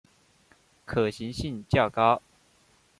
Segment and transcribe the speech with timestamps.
[0.83, 2.23] 可行性较高